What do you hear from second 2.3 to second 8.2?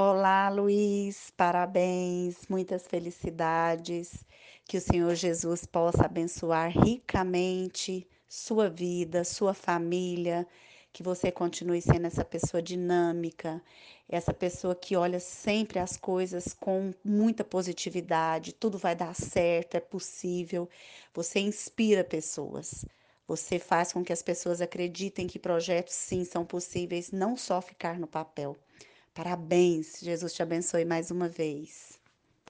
muitas felicidades. Que o Senhor Jesus possa abençoar ricamente